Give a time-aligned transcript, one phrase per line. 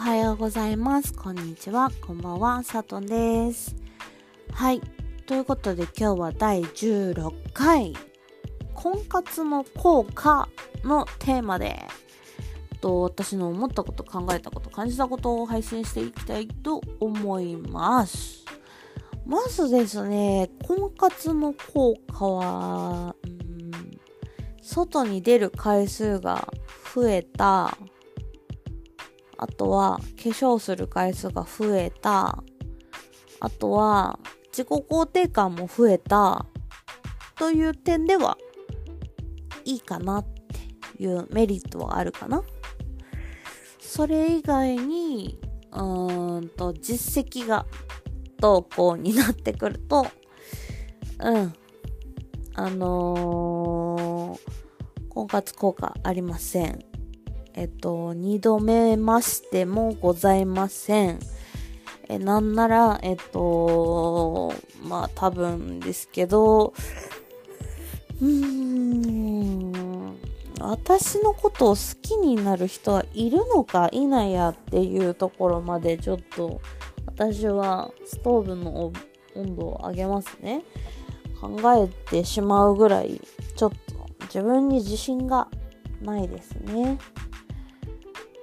[0.00, 1.12] はようございます。
[1.12, 1.90] こんにちは。
[2.00, 2.62] こんばんは。
[2.62, 3.76] さとんです。
[4.50, 4.80] はい。
[5.26, 7.94] ということで今日は第16回、
[8.72, 10.48] 婚活の効果
[10.84, 11.78] のテーマで、
[12.80, 18.46] と私の思ったこと、考えたこと、感じたことを配信していきたいと思います。
[19.26, 23.40] まずですね、婚活の効果は、うん
[24.62, 26.48] 外に出る回数が
[26.94, 27.76] 増えた。
[29.42, 32.44] あとは、化粧する回数が増えた。
[33.40, 34.18] あとは、
[34.52, 36.44] 自己肯定感も増えた。
[37.38, 38.36] という点では、
[39.64, 42.42] いいかなっていうメリットはあるかな。
[43.80, 45.38] それ以外に、
[45.72, 47.64] うーんと、実績が
[48.40, 50.06] どうこうになってくると、
[51.18, 51.54] うん。
[52.56, 56.89] あのー、婚活効果ありません。
[57.54, 61.18] えっと、二度目ましてもございません。
[62.08, 64.52] え、なんなら、えっと、
[64.82, 66.72] まあ多分ですけど、
[68.20, 70.16] うーん、
[70.60, 76.60] 私のことを好きになる人はいるのかいないやっていうところまでちょっと
[77.06, 78.92] 私はストーブの
[79.34, 80.62] 温度を上げますね。
[81.40, 83.20] 考えてしまうぐらい
[83.56, 83.76] ちょっと
[84.24, 85.48] 自分に自信が
[86.02, 86.98] ないですね。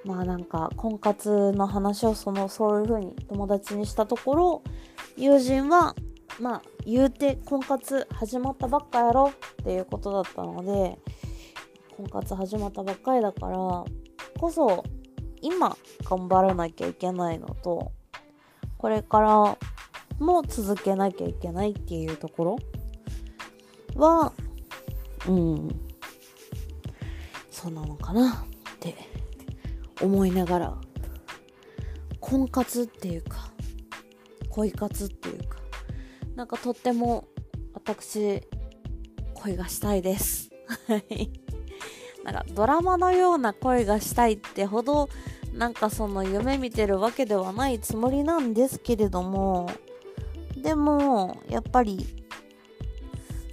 [0.07, 4.63] まあなんか婚活の話をそのそういう風に友達にしたところ
[5.17, 5.95] 友人は
[6.39, 10.97] まあ言うて婚活始まったばっかやろっていうことだったので
[11.97, 13.85] 婚活始まったばっかりだからこ
[14.49, 14.85] そ
[15.41, 17.91] 今頑張らなきゃいけないのと
[18.77, 19.57] これから
[20.19, 22.57] も続けなきゃいけないっていうところ
[23.95, 24.31] は
[25.27, 25.69] うん
[27.51, 28.95] そうなのかなって
[30.01, 30.77] 思いながら
[32.19, 33.51] 婚活っていうか
[34.49, 35.59] 恋活っていうか
[36.35, 37.25] なんかとっても
[37.73, 38.41] 私
[39.33, 40.49] 恋がしたいです。
[40.87, 41.31] はい。
[42.23, 45.07] なんかドラマのような恋がしたいってほど
[45.53, 49.69] なんかその夢見てるわけではないつもりなんですけれども
[50.57, 52.05] でもやっぱり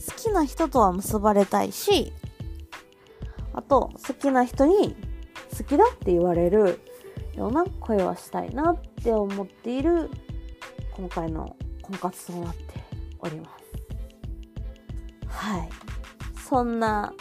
[0.07, 2.13] 好きな人とは結ばれたいし
[3.53, 4.97] あと好きな人に
[5.57, 6.81] 好きだって言われる
[7.37, 10.11] ような声はしたいなって思っている
[10.93, 12.63] 今回の婚活となって
[13.19, 15.69] おりますはい
[16.49, 17.13] そんな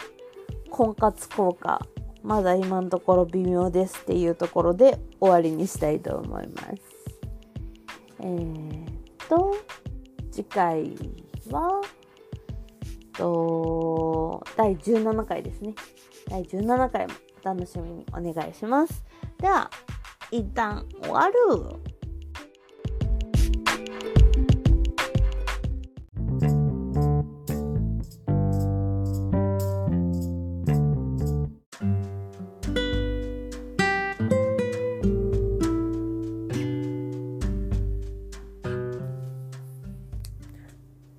[0.70, 1.86] 婚活効果
[2.24, 6.68] まだ今のところ微妙ですっていうところで終わりにしたいと思います。
[8.20, 8.84] えー、
[9.28, 9.54] と
[10.32, 10.90] 次回
[11.50, 11.82] は
[13.12, 15.74] と第17回ですね。
[16.30, 17.12] 第17回も
[17.44, 19.04] お楽しみにお願いします。
[19.38, 19.70] では
[20.30, 21.34] 一旦終わる。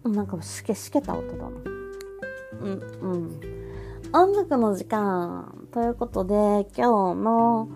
[0.10, 1.50] なんかしけしけた音だな。
[2.62, 3.40] うんうん。
[4.14, 5.65] 音楽の時間。
[5.76, 6.34] ということで
[6.78, 7.68] 今日の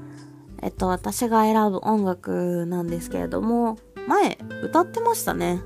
[0.61, 3.77] えっと私が選ぶ音楽なんですけれども
[4.07, 5.61] 前歌ってましたね。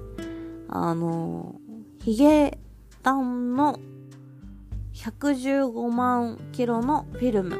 [0.67, 1.53] あの
[2.01, 2.57] ヒゲ
[3.03, 3.79] ダンの
[4.95, 7.59] 115万キロのフィルム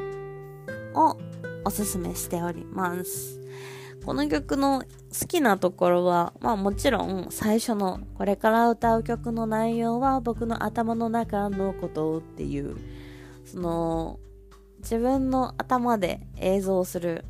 [0.96, 1.18] を
[1.64, 3.40] おすすめしております。
[4.04, 4.82] この曲の
[5.20, 12.76] 好きなところは、まあもちろん最初のこれから歌う曲の内容は僕の頭の中のことっていう、
[13.44, 14.18] その
[14.84, 17.24] 自分の頭で映像する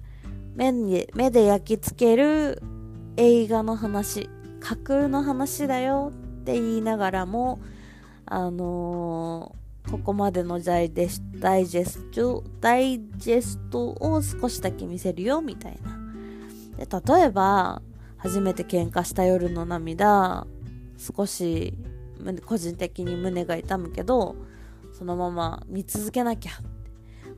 [0.56, 2.60] 目に目で焼き付ける
[3.16, 4.28] 映画の話、
[4.58, 7.60] 架空の話だよって言いながらも、
[8.26, 15.96] あのー、ここまでのダイジェスダイジェスト、ダイジェストを少しだけ見せるよみたいな。
[16.76, 17.82] で例えば
[18.16, 20.44] 初めて喧嘩した夜の涙
[20.98, 21.72] 少し
[22.46, 24.34] 個人的に胸が痛むけど
[24.92, 26.52] そのまま見続けなきゃ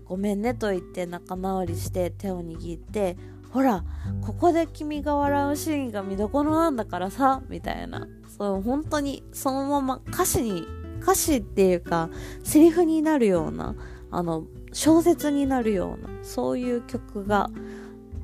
[0.09, 3.17] ごめんねと言って仲直りして手を握って
[3.51, 3.85] ほら
[4.23, 8.09] ここで君が笑うシーンが見どころなんだからさみたいな。
[8.37, 10.67] そう本当にそのまま歌詞に
[11.01, 12.11] 歌詞っていうか
[12.45, 13.75] セリフになるような
[14.11, 17.49] あの小説になるようなそういう曲が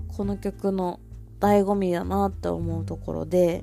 [0.08, 1.00] この曲の
[1.40, 3.62] 醍醐味だなって思うところで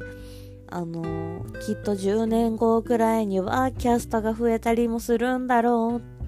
[0.67, 6.18] あのきっと10年後くらいにはキャストが増えたりもするんだろう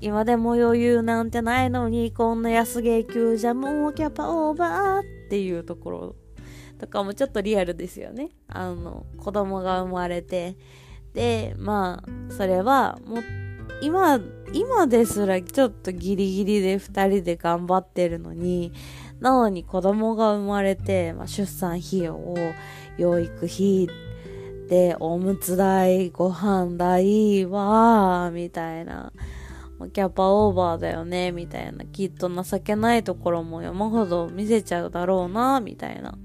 [0.00, 6.16] 今でも余裕なんてないのに、こんな安月給じゃもうキャパオーバーっていうところ
[6.78, 8.30] とかもちょっとリアルですよね。
[8.48, 10.56] あの、子供が生まれて、
[11.14, 13.24] で、まあ、それは、もう、
[13.82, 14.20] 今、
[14.52, 18.72] 今ですらちょっとギリギリで二人で頑張ってるのに、
[19.20, 19.64] なのに。
[19.64, 22.36] 子供が生まれて、まあ、出産費用を、
[22.96, 23.88] 養育費
[24.68, 29.12] で、おむつ代、ご飯代は、みたいな。
[29.86, 31.84] キャパオーバーだよね、みたいな。
[31.84, 36.18] きっと情けないところも山ほど見せちゃうだろうな、みたいな。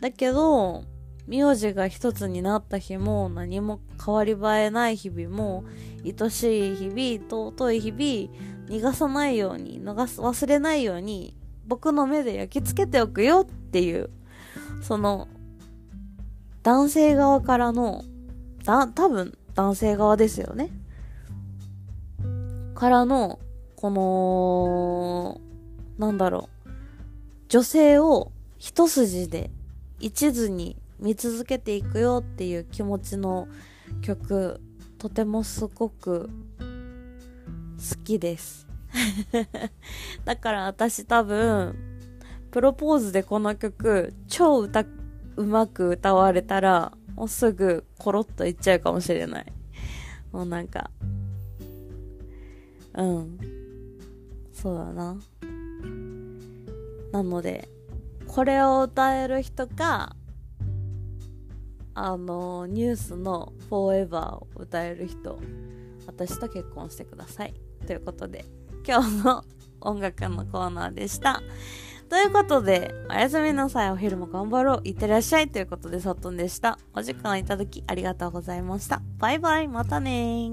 [0.00, 0.84] だけど、
[1.30, 5.64] 名字が一つになった日も何も変わり映えない日々も
[6.04, 11.36] 愛しい日々尊い日々逃がさないように逃す忘れないように
[11.66, 14.10] 僕の目で焼き付けておくよっていう
[14.82, 15.28] その
[16.64, 18.02] 男性側からの
[18.64, 20.70] だ多分男性側ですよね
[22.80, 23.38] からの
[23.76, 25.40] この
[25.98, 26.70] なんだろう。
[27.50, 29.50] 女性を一筋で
[29.98, 33.48] 一途に見続けていくよっていう気持ちの
[34.00, 34.62] 曲
[34.96, 36.30] とてもすごく
[37.76, 38.66] 好きです。
[40.24, 41.76] だから私多分
[42.50, 44.86] プロポーズでこの曲超歌
[45.36, 49.52] うまく歌われたらもうすぐコロッといっちゃうかもしれない。
[50.32, 50.90] もうなんか
[52.94, 53.38] うん
[54.52, 55.16] そうだな
[57.12, 57.68] なので
[58.26, 60.14] これを歌える人か
[61.94, 65.38] あのニュースの「Forever」を歌える人
[66.06, 67.54] 私と結婚してください
[67.86, 68.44] ということで
[68.86, 69.44] 今日の
[69.80, 71.42] 音楽のコーナーでした
[72.10, 73.90] ということで、おやすみなさい。
[73.92, 74.80] お昼も頑張ろう。
[74.82, 75.48] いってらっしゃい。
[75.48, 76.76] ということで、さっとんでした。
[76.92, 79.00] お時間いただきありがとうございました。
[79.18, 79.68] バイバイ。
[79.68, 80.50] またね